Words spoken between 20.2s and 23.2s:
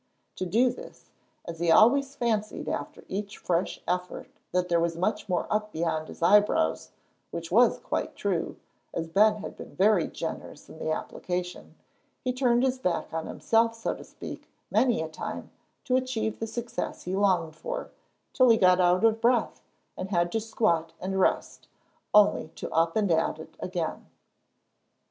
to squat and rest, only to up and